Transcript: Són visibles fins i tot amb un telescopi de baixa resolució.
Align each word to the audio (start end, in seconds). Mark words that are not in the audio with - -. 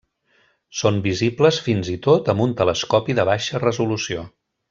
Són 0.79 0.95
visibles 1.07 1.59
fins 1.67 1.91
i 1.97 1.99
tot 2.07 2.33
amb 2.33 2.45
un 2.47 2.57
telescopi 2.63 3.17
de 3.21 3.27
baixa 3.33 3.63
resolució. 3.67 4.27